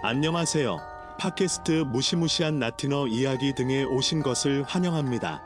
[0.00, 0.78] 안녕하세요.
[1.18, 5.42] 팟캐스트 무시무시한 라틴어 이야기 등에 오신 것을 환영합니다.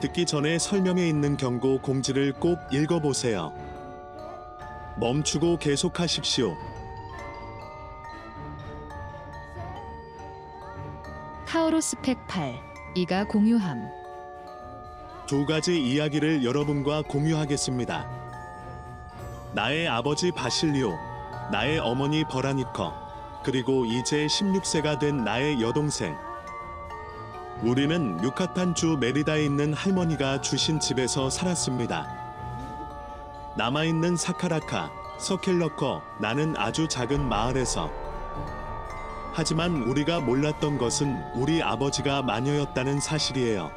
[0.00, 3.52] 듣기 전에 설명에 있는 경고 공지를 꼭 읽어보세요.
[5.00, 6.56] 멈추고 계속하십시오.
[11.48, 12.54] 카오로스 팩 8.
[12.94, 13.90] 이가 공유함.
[15.26, 18.08] 두 가지 이야기를 여러분과 공유하겠습니다.
[19.52, 20.96] 나의 아버지 바실리오,
[21.50, 22.94] 나의 어머니 버라니커,
[23.42, 26.16] 그리고 이제 16세가 된 나의 여동생.
[27.62, 32.06] 우리는 유카탄주 메리다에 있는 할머니가 주신 집에서 살았습니다.
[33.56, 37.90] 남아있는 사카라카, 서켈러커, 나는 아주 작은 마을에서.
[39.32, 43.72] 하지만 우리가 몰랐던 것은 우리 아버지가 마녀였다는 사실이에요.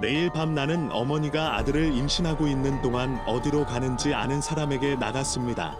[0.00, 5.76] 매일 밤 나는 어머니가 아들을 임신하고 있는 동안 어디로 가는지 아는 사람에게 나갔습니다.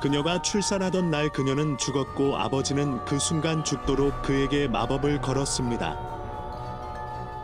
[0.00, 5.98] 그녀가 출산하던 날 그녀는 죽었고 아버지는 그 순간 죽도록 그에게 마법을 걸었습니다.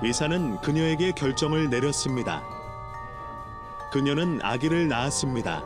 [0.03, 2.45] 의사는 그녀에게 결정을 내렸습니다.
[3.91, 5.65] 그녀는 아기를 낳았습니다.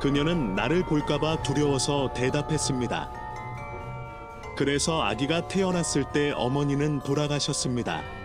[0.00, 3.08] 그녀는 나를 볼까봐 두려워서 대답했습니다.
[4.56, 8.15] 그래서 아기가 태어났을 때 어머니는 돌아가셨습니다.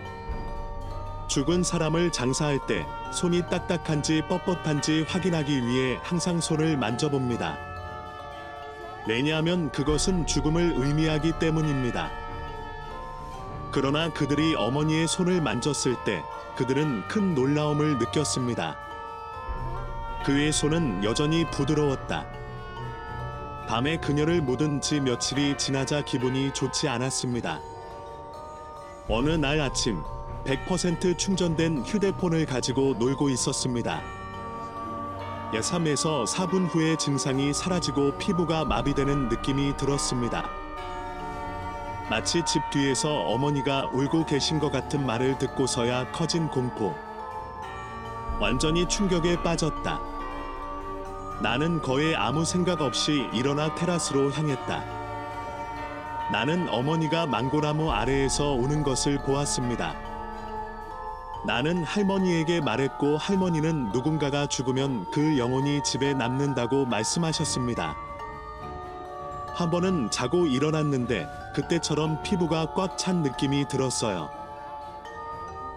[1.32, 7.56] 죽은 사람을 장사할 때 손이 딱딱한지 뻣뻣한지 확인하기 위해 항상 손을 만져봅니다.
[9.08, 12.10] 왜냐하면 그것은 죽음을 의미하기 때문입니다.
[13.72, 16.22] 그러나 그들이 어머니의 손을 만졌을 때
[16.56, 18.76] 그들은 큰 놀라움을 느꼈습니다.
[20.26, 22.26] 그의 손은 여전히 부드러웠다.
[23.68, 27.58] 밤에 그녀를 묻은 지 며칠이 지나자 기분이 좋지 않았습니다.
[29.08, 30.02] 어느 날 아침
[30.44, 34.00] 100% 충전된 휴대폰을 가지고 놀고 있었습니다.
[35.52, 40.48] 3에서 4분 후에 증상이 사라지고 피부가 마비되는 느낌이 들었습니다.
[42.08, 46.94] 마치 집 뒤에서 어머니가 울고 계신 것 같은 말을 듣고서야 커진 공포.
[48.40, 50.00] 완전히 충격에 빠졌다.
[51.40, 54.84] 나는 거의 아무 생각 없이 일어나 테라스로 향했다.
[56.32, 60.11] 나는 어머니가 망고나무 아래에서 우는 것을 보았습니다.
[61.44, 67.96] 나는 할머니에게 말했고 할머니는 누군가가 죽으면 그 영혼이 집에 남는다고 말씀하셨습니다.
[69.54, 74.30] 한 번은 자고 일어났는데 그때처럼 피부가 꽉 찬 느낌이 들었어요.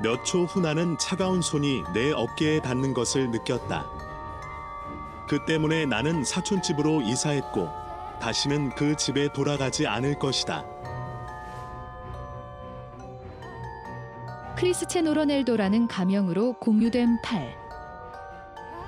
[0.03, 3.85] 몇 초 후 나는 차가운 손이 내 어깨에 닿는 것을 느꼈다.
[5.27, 7.69] 그 때문에 나는 사촌집으로 이사했고
[8.21, 10.63] 다시는 그 집에 돌아가지 않을 것이다.
[14.65, 17.55] 크리스체노 로넬도라는 가명으로 공유된 8.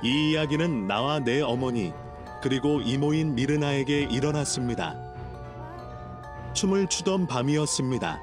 [0.01, 1.93] 이 이야기는 나와 내 어머니
[2.41, 4.95] 그리고 이모인 미르나에게 일어났습니다.
[6.53, 8.19] 춤을 추던 밤이었습니다.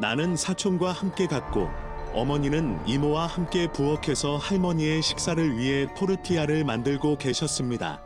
[0.00, 1.70] 나는 사촌과 함께 갔고
[2.12, 8.02] 어머니는 이모와 함께 부엌에서 할머니의 식사를 위해 토르티아를 만들고 계셨습니다.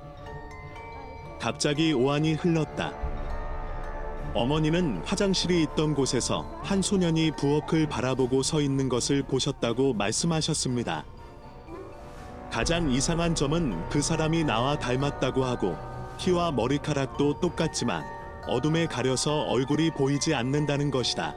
[1.41, 3.04] 갑자기 오한이 흘렀다.
[4.35, 11.05] 어머니는 화장실이 있던 곳에서 한 소년이 부엌을 바라보고 서 있는 것을 보셨다고 말씀하셨습니다.
[12.51, 15.77] 가장 이상한 점은 그 사람이 나와 닮았다고 하고
[16.19, 18.05] 키와 머리카락도 똑같지만
[18.49, 21.35] 어둠에 가려서 얼굴이 보이지 않는다는 것이다.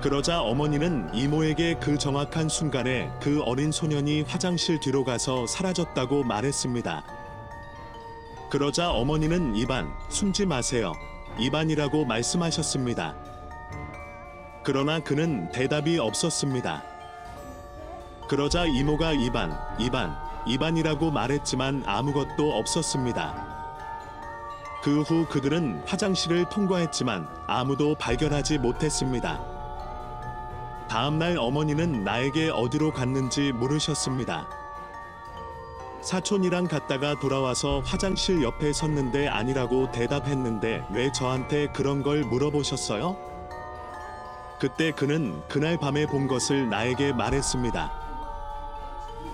[0.00, 7.04] 그러자 어머니는 이모에게 그 정확한 순간에 그 어린 소년이 화장실 뒤로 가서 사라졌다고 말했습니다.
[8.48, 10.92] 그러자 어머니는 입안, 숨지 마세요.
[11.38, 13.14] 입안이라고 말씀하셨습니다.
[14.62, 16.82] 그러나 그는 대답이 없었습니다.
[18.28, 20.16] 그러자 이모가 입안, 입안,
[20.46, 23.52] 입안이라고 말했지만 아무것도 없었습니다.
[24.82, 29.40] 그 후 그들은 화장실을 통과했지만 아무도 발견하지 못했습니다.
[30.88, 34.61] 다음날 어머니는 나에게 어디로 갔는지 물으셨습니다.
[36.02, 43.16] 사촌이랑 갔다가 돌아와서 화장실 옆에 섰는데 아니라고 대답했는데 왜 저한테 그런 걸 물어보셨어요?
[44.58, 47.92] 그때 그는 그날 밤에 본 것을 나에게 말했습니다.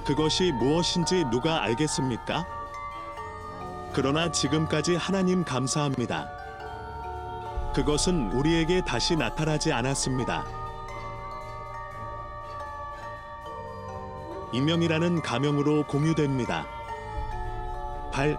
[0.05, 2.47] 그것이 무엇인지 누가 알겠습니까?
[3.95, 6.29] 그러나 지금까지 하나님 감사합니다.
[7.75, 10.58] 그것은 우리에게 다시 나타나지 않았습니다.
[14.53, 16.67] 익명이라는 가명으로 공유됩니다.
[18.13, 18.39] 8.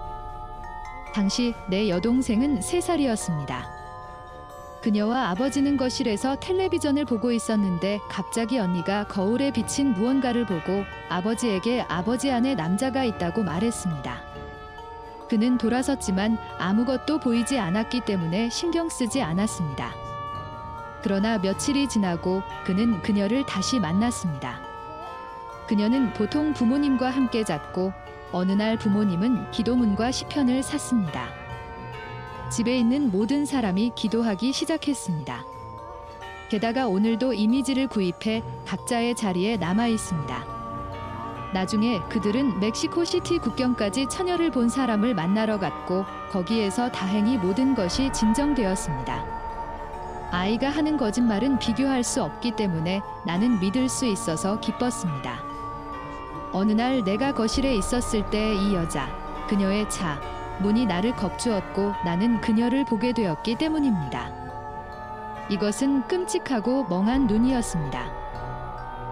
[1.14, 3.80] 당시 내 여동생은 3살이었습니다.
[4.82, 12.56] 그녀와 아버지는 거실에서 텔레비전을 보고 있었는데 갑자기 언니가 거울에 비친 무언가를 보고 아버지에게 아버지 안에
[12.56, 14.22] 남자가 있다고 말했습니다.
[15.30, 19.94] 그는 돌아섰지만 아무것도 보이지 않았기 때문에 신경 쓰지 않았습니다.
[21.04, 24.69] 그러나 며칠이 지나고 그는 그녀를 다시 만났습니다.
[25.70, 27.94] 그녀는 보통 부모님과 함께 잤고
[28.32, 31.28] 어느 날 부모님은 기도문과 시편을 샀습니다.
[32.52, 35.46] 집에 있는 모든 사람이 기도하기 시작했습니다.
[36.50, 40.44] 게다가 오늘도 이미지를 구입해 각자의 자리에 남아 있습니다.
[41.54, 49.24] 나중에 그들은 멕시코 시티 국경까지 처녀를 본 사람을 만나러 갔고 거기에서 다행히 모든 것이 진정되었습니다.
[50.32, 55.49] 아이가 하는 거짓말은 비교할 수 없기 때문에 나는 믿을 수 있어서 기뻤습니다.
[56.52, 59.08] 어느 날 내가 거실에 있었을 때 이 여자,
[59.48, 60.20] 그녀의 차,
[60.60, 64.32] 문이 나를 겁주었고 나는 그녀를 보게 되었기 때문입니다.
[65.50, 68.20] 이것은 끔찍하고 멍한 눈이었습니다.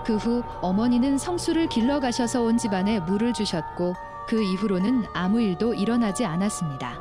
[0.05, 3.93] 그 후 어머니는 성수를 길러 가셔서 온 집안에 물을 주셨고
[4.27, 6.93] 그 이후로는 아무 일도 일어나지 않았습니다.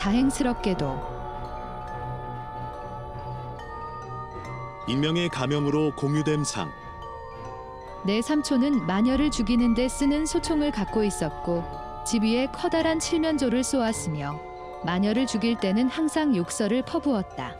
[0.00, 1.20] 다행스럽게도
[4.88, 6.70] 인명의 가명으로 공유된 상.
[8.04, 11.62] 내 삼촌은 마녀를 죽이는 데 쓰는 소총을 갖고 있었고
[12.06, 14.40] 집 위에 커다란 칠면조를 쏘았으며
[14.84, 17.56] 마녀를 죽일 때는 항상 욕설을 퍼부었다.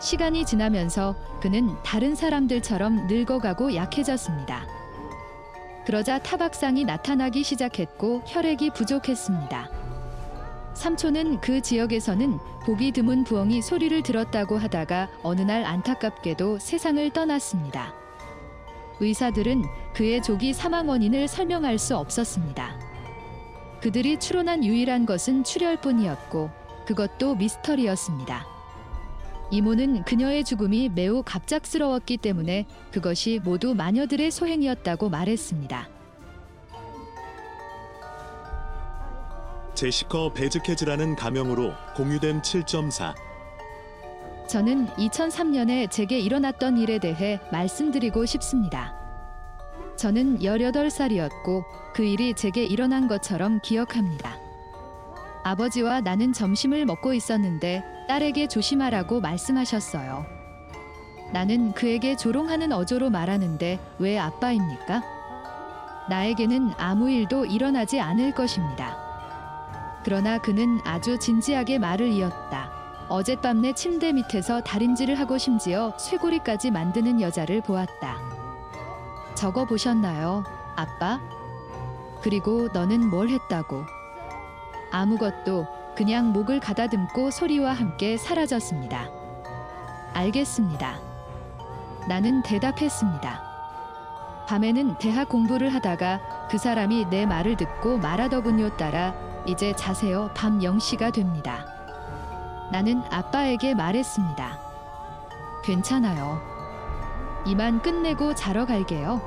[0.00, 4.66] 시간이 지나면서 그는 다른 사람들처럼 늙어가고 약해졌습니다.
[5.86, 9.70] 그러자 타박상이 나타나기 시작했고 혈액이 부족했습니다.
[10.74, 18.07] 삼촌은 그 지역에서는 보기 드문 부엉이 소리를 들었다고 하다가 어느 날 안타깝게도 세상을 떠났습니다.
[19.00, 19.64] 의사들은
[19.94, 22.78] 그의 조기 사망 원인을 설명할 수 없었습니다.
[23.80, 26.50] 그들이 추론한 유일한 것은 출혈뿐이었고
[26.86, 28.46] 그것도 미스터리였습니다.
[29.50, 35.88] 이모는 그녀의 죽음이 매우 갑작스러웠기 때문에 그것이 모두 마녀들의 소행이었다고 말했습니다.
[39.74, 43.27] 제시커 베즈케즈라는 가명으로 공유된 7.4.
[44.48, 48.94] 저는 2003년에 제게 일어났던 일에 대해 말씀드리고 싶습니다.
[49.96, 54.38] 저는 18살이었고 그 일이 제게 일어난 것처럼 기억합니다.
[55.44, 60.24] 아버지와 나는 점심을 먹고 있었는데 딸에게 조심하라고 말씀하셨어요.
[61.30, 65.02] 나는 그에게 조롱하는 어조로 말하는데 왜 아빠입니까?
[66.08, 68.96] 나에게는 아무 일도 일어나지 않을 것입니다.
[70.04, 72.57] 그러나 그는 아주 진지하게 말을 이었다.
[73.08, 78.18] 어젯밤 내 침대 밑에서 다림질을 하고 심지어 쇠고리까지 만드는 여자를 보았다.
[79.34, 80.44] 저거 보셨나요,
[80.76, 81.20] 아빠?
[82.22, 83.84] 그리고 너는 뭘 했다고?
[84.90, 85.66] 아무것도
[85.96, 89.08] 그냥 목을 가다듬고 소리와 함께 사라졌습니다.
[90.12, 90.98] 알겠습니다.
[92.08, 93.48] 나는 대답했습니다.
[94.48, 99.14] 밤에는 대학 공부를 하다가 그 사람이 내 말을 듣고 말하더군요 따라
[99.46, 101.77] 이제 자세요 밤 0시가 됩니다.
[102.70, 104.58] 나는 아빠에게 말했습니다.
[105.64, 106.40] 괜찮아요.
[107.46, 109.20] 이만 끝내고 자러 갈게요.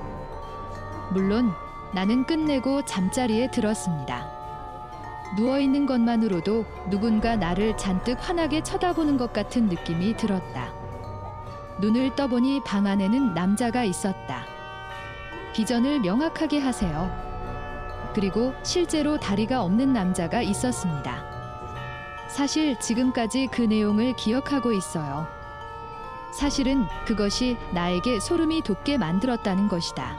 [1.11, 1.51] 물론
[1.93, 4.29] 나는 끝내고 잠자리에 들었습니다.
[5.37, 10.71] 누워 있는 것만으로도 누군가 나를 잔뜩 환하게 쳐다보는 것 같은 느낌이 들었다.
[11.79, 14.45] 눈을 떠보니 방 안에는 남자가 있었다.
[15.53, 17.09] 비전을 명확하게 하세요.
[18.13, 21.30] 그리고 실제로 다리가 없는 남자가 있었습니다.
[22.31, 25.27] 사실 지금까지 그 내용을 기억하고 있어요.
[26.31, 30.15] 사실은 그것이 나에게 소름이 돋게 만들었다는 것이다.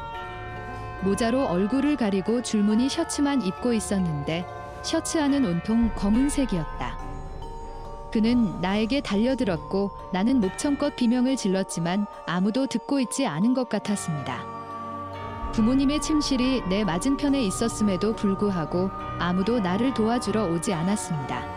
[1.02, 4.46] 모자로 얼굴을 가리고 줄무늬 셔츠만 입고 있었는데
[4.82, 6.98] 셔츠 안은 온통 검은색이었다.
[8.12, 14.44] 그는 나에게 달려들었고 나는 목청껏 비명을 질렀지만 아무도 듣고 있지 않은 것 같았습니다.
[15.54, 21.51] 부모님의 침실이 내 맞은편에 있었음에도 불구하고 아무도 나를 도와주러 오지 않았습니다.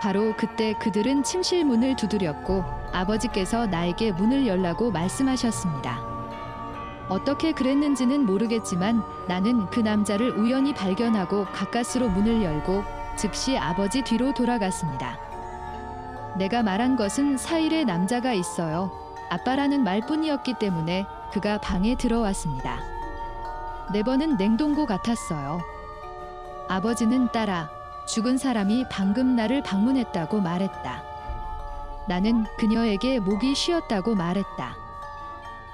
[0.00, 5.98] 바로 그때 그들은 침실 문을 두드렸고 아버지께서 나에게 문을 열라고 말씀하셨습니다.
[7.08, 12.84] 어떻게 그랬는지는 모르겠지만 나는 그 남자를 우연히 발견하고 가까스로 문을 열고
[13.16, 15.18] 즉시 아버지 뒤로 돌아갔습니다.
[16.36, 18.92] 내가 말한 것은 사일에 남자가 있어요.
[19.30, 22.78] 아빠라는 말뿐이었기 때문에 그가 방에 들어왔습니다.
[23.92, 25.60] 네 번은 냉동고 같았어요.
[26.68, 27.70] 아버지는 따라
[28.08, 31.02] 죽은 사람이 방금 나를 방문했다고 말했다.
[32.08, 34.76] 나는 그녀에게 목이 쉬었다고 말했다.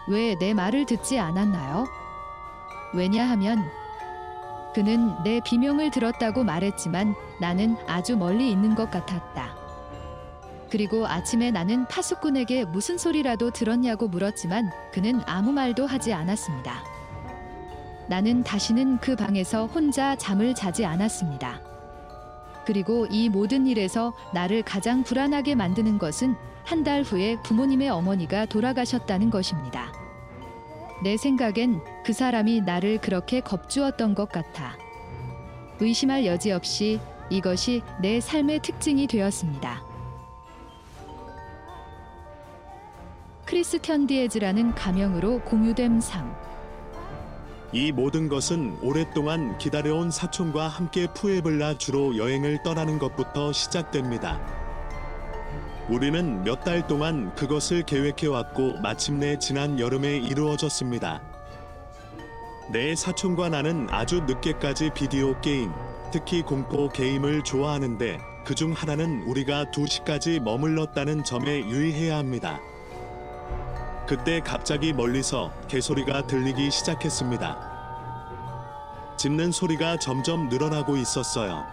[0.08, 1.86] 왜 내 말을 듣지 않았나요?
[2.92, 3.64] 왜냐하면
[4.74, 9.54] 그는 내 비명을 들었다고 말했지만 나는 아주 멀리 있는 것 같았다.
[10.70, 16.82] 그리고 아침에 나는 파수꾼에게 무슨 소리라도 들었냐고 물었지만 그는 아무 말도 하지 않았습니다.
[18.08, 21.60] 나는 다시는 그 방에서 혼자 잠을 자지 않았습니다.
[22.66, 29.30] 그리고 이 모든 일에서 나를 가장 불안하게 만드는 것은 한 달 후에 부모님의 어머니가 돌아가셨다는
[29.30, 29.92] 것입니다.
[31.02, 34.76] 내 생각엔 그 사람이 나를 그렇게 겁주었던 것 같아.
[35.80, 39.82] 의심할 여지 없이 이것이 내 삶의 특징이 되었습니다.
[43.44, 46.34] 크리스천 디에즈라는 가명으로 공유됨 삶.
[47.74, 54.40] 이 모든 것은 오랫동안 기다려온 사촌과 함께 푸에블라 주로 여행을 떠나는 것부터 시작됩니다.
[55.88, 61.20] 우리는 몇 달 동안 그것을 계획해 왔고 마침내 지난 여름에 이루어졌습니다.
[62.72, 65.72] 내 사촌과 나는 아주 늦게까지 비디오 게임,
[66.12, 72.60] 특히 공포 게임을 좋아하는데 그중 하나는 우리가 2시까지 머물렀다는 점에 유의해야 합니다.
[74.06, 77.72] 그때 갑자기 멀리서 개소리가 들리기 시작했습니다.
[79.16, 81.64] 짖는 소리가 점점 늘어나고 있었어요.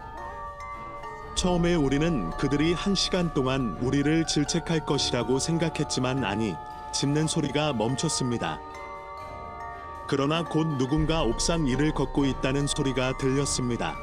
[1.36, 6.56] 처음에 우리는 그들이 한 시간 동안 우리를 질책할 것이라고 생각했지만 아니,
[6.94, 8.62] 짖는 소리가 멈췄습니다.
[10.08, 13.96] 그러나 곧 누군가 옥상 위를 걷고 있다는 소리가 들렸습니다.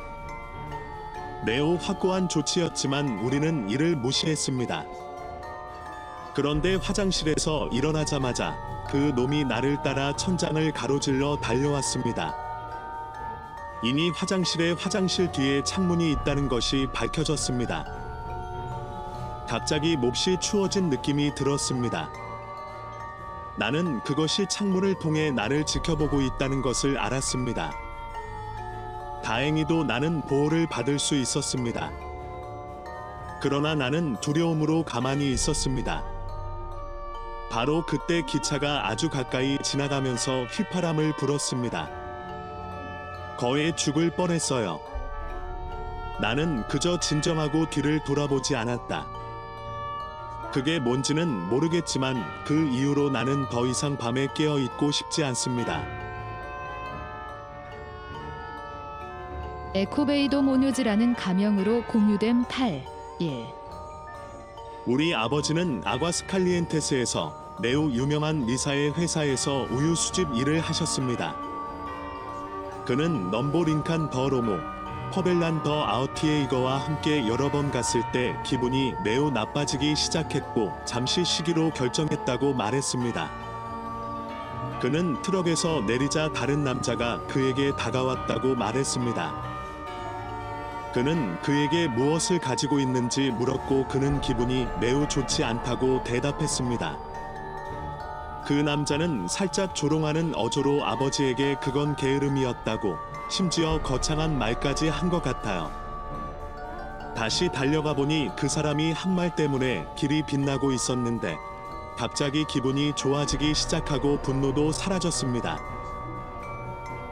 [1.47, 5.08] 매우 확고한 조치였지만 우리는 이를 무시했습니다.
[6.39, 8.57] 그런데 화장실에서 일어나자마자
[8.89, 12.33] 그 놈이 나를 따라 천장을 가로질러 달려왔습니다.
[13.83, 17.85] 이니 화장실에 화장실 뒤에 창문이 있다는 것이 밝혀졌습니다.
[19.49, 22.09] 갑자기 몹시 추워진 느낌이 들었습니다.
[23.57, 27.73] 나는 그것이 창문을 통해 나를 지켜보고 있다는 것을 알았습니다.
[29.25, 31.91] 다행히도 나는 보호를 받을 수 있었습니다.
[33.43, 36.18] 그러나 나는 두려움으로 가만히 있었습니다.
[37.51, 41.89] 바로 그때 기차가 아주 가까이 지나가면서 휘파람을 불었습니다.
[43.39, 44.81] 거의 죽을 뻔했어요.
[46.21, 49.07] 나는 그저 진정하고 뒤를 돌아보지 않았다.
[50.53, 55.85] 그게 뭔지는 모르겠지만 그 이후로 나는 더 이상 밤에 깨어 있고 싶지 않습니다.
[59.75, 62.85] 에코베이도 모뉴즈라는 가명으로 공유됨 탈
[63.19, 63.58] 1.
[64.89, 71.37] 우리 아버지는 아과스칼리엔테스에서 매우 유명한 리사의 회사에서 우유 수집 일을 하셨습니다.
[72.87, 74.57] 그는 넘보 링칸 더 로모,
[75.13, 82.55] 퍼벨란 더 아우티에이거와 함께 여러 번 갔을 때 기분이 매우 나빠지기 시작했고 잠시 쉬기로 결정했다고
[82.55, 83.31] 말했습니다.
[84.81, 89.58] 그는 트럭에서 내리자 다른 남자가 그에게 다가왔다고 말했습니다.
[90.93, 96.97] 그는 그에게 무엇을 가지고 있는지 물었고 그는 기분이 매우 좋지 않다고 대답했습니다.
[98.47, 102.97] 그 남자는 살짝 조롱하는 어조로 아버지에게 그건 게으름이었다고
[103.31, 105.71] 심지어 거창한 말까지 한 것 같아요.
[107.15, 111.37] 다시 달려가 보니 그 사람이 한 말 때문에 길이 빛나고 있었는데
[111.99, 115.59] 갑자기 기분이 좋아지기 시작하고 분노도 사라졌습니다.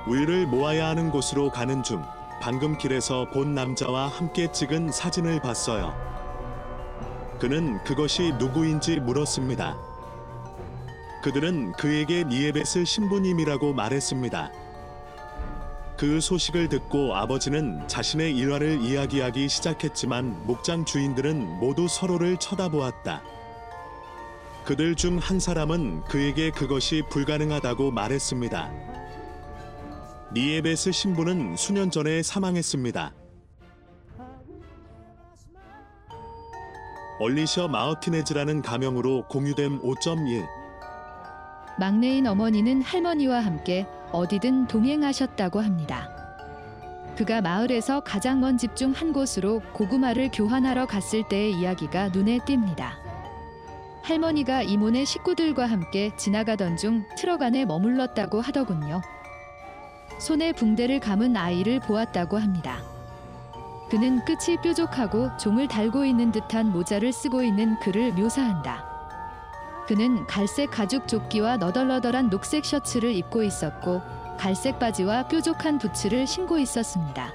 [0.07, 2.03] 우유를 모아야 하는 곳으로 가는 중
[2.47, 5.93] 방금 길에서 본 남자와 함께 찍은 사진을 봤어요.
[7.41, 9.77] 그는 그것이 누구인지 물었습니다.
[11.25, 14.53] 그들은 그에게 니에벳의 신부님이라고 말했습니다.
[15.97, 23.25] 그 소식을 듣고 아버지는 자신의 일화를 이야기하기 시작했지만 목장 주인들은 모두 서로를 쳐다보았다.
[24.65, 28.71] 그들 중 한 사람은 그에게 그것이 불가능하다고 말했습니다.
[30.33, 33.13] 니에벳의 신부는 수년 전에 사망했습니다.
[37.19, 40.47] 얼리셔 마우티네즈라는 가명으로 공유된 5.1
[41.79, 46.11] 막내인 어머니는 할머니와 함께 어디든 동행하셨다고 합니다.
[47.17, 52.91] 그가 마을에서 가장 먼 집 중 한 곳으로 고구마를 교환하러 갔을 때의 이야기가 눈에 띕니다.
[54.03, 59.01] 할머니가 이모네 식구들과 함께 지나가던 중 트럭 안에 머물렀다고 하더군요.
[60.19, 62.79] 손에 붕대를 감은 아이를 보았다고 합니다.
[63.89, 68.85] 그는 끝이 뾰족하고 종을 달고 있는 듯한 모자를 쓰고 있는 그를 묘사한다.
[69.87, 74.03] 그는 갈색 가죽 조끼와 너덜너덜한 녹색 셔츠를 입고 있었고
[74.37, 77.33] 갈색 바지와 뾰족한 부츠를 신고 있었습니다.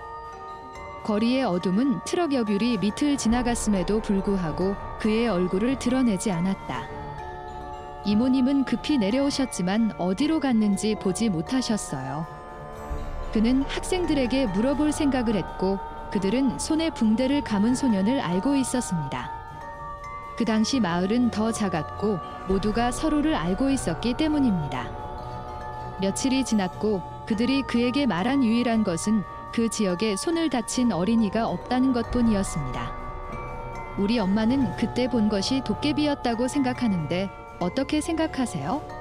[1.03, 6.87] 거리의 어둠은 트럭 여귤이 밑을 지나갔음에도 불구하고 그의 얼굴을 드러내지 않았다.
[8.05, 12.40] 이모님은 급히 내려오셨지만 어디로 갔는지 보지 못하셨어요.
[13.33, 15.79] 그는 학생들에게 물어볼 생각을 했고
[16.11, 19.31] 그들은 손에 붕대를 감은 소년을 알고 있었습니다.
[20.37, 24.89] 그 당시 마을은 더 작았고 모두가 서로를 알고 있었기 때문입니다.
[26.01, 29.23] 며칠이 지났고 그들이 그에게 말한 유일한 것은
[29.53, 32.91] 그 지역에 손을 다친 어린이가 없다는 것뿐이었습니다.
[33.97, 39.00] 우리 엄마는 그때 본 것이 도깨비였다고 생각하는데 어떻게 생각하세요?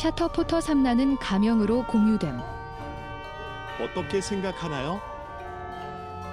[0.00, 2.40] 샤터포터 삼라는 가명으로 공유됨.
[3.82, 4.98] 어떻게 생각하나요?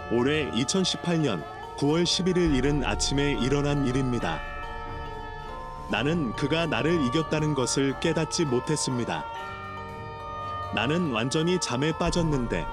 [0.10, 1.44] 올해 2018년
[1.76, 4.40] 9월 11일 이른 아침에 일어난 일입니다.
[5.92, 9.26] 나는 그가 나를 이겼다는 것을 깨닫지 못했습니다.
[10.74, 12.66] 나는 완전히 잠에 빠졌는데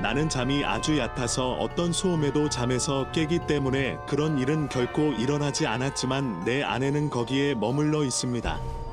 [0.00, 6.62] 나는 잠이 아주 얕아서 어떤 소음에도 잠에서 깨기 때문에 그런 일은 결코 일어나지 않았지만 내
[6.62, 8.85] 아내는 거기에 머물러 있습니다.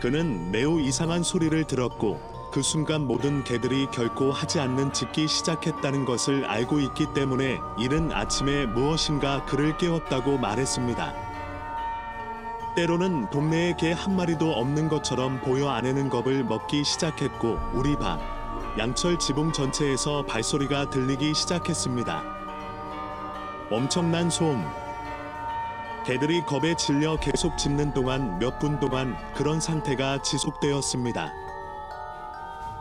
[0.00, 2.20] 그는 매우 이상한 소리를 들었고
[2.52, 8.66] 그 순간 모든 개들이 결코 하지 않는 짖기 시작했다는 것을 알고 있기 때문에 이른 아침에
[8.66, 11.28] 무엇인가 그를 깨웠다고 말했습니다.
[12.76, 18.20] 때로는 동네에 개 한 마리도 없는 것처럼 보여 아내는 겁을 먹기 시작했고 우리 방
[18.78, 22.22] 양철 지붕 전체에서 발소리가 들리기 시작했습니다.
[23.72, 24.64] 엄청난 소음.
[26.08, 31.30] 개들이 겁에 질려 계속 짖는 동안 몇 분 동안 그런 상태가 지속되었습니다.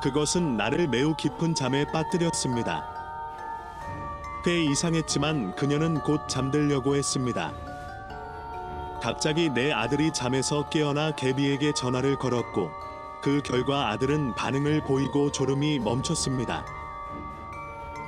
[0.02, 2.88] 그것은 나를 매우 깊은 잠에 빠뜨렸습니다.
[4.46, 7.52] 꽤 이상했지만 그녀는 곧 잠들려고 했습니다.
[9.02, 12.72] 갑자기 내 아들이 잠에서 깨어나 개비에게 전화를 걸었고
[13.22, 16.66] 그 결과 아들은 반응을 보이고 졸음이 멈췄습니다.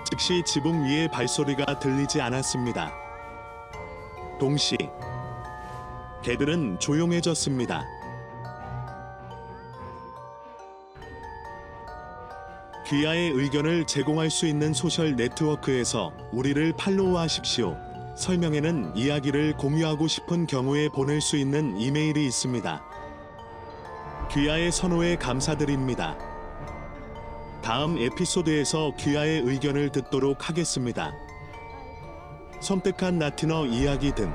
[0.06, 2.94] 즉시 지붕 위에 발소리가 들리지 않았습니다.
[4.40, 4.78] 동시
[6.24, 7.86] 개들은 조용해졌습니다.
[12.88, 17.78] 귀하의 의견을 제공할 수 있는 소셜 네트워크에서 우리를 팔로우하십시오.
[18.18, 22.84] 설명에는 이야기를 공유하고 싶은 경우에 보낼 수 있는 이메일이 있습니다.
[24.32, 26.18] 귀하의 선호에 감사드립니다.
[27.62, 31.14] 다음 에피소드에서 귀하의 의견을 듣도록 하겠습니다.
[32.60, 34.34] 섬뜩한 라틴어 이야기 등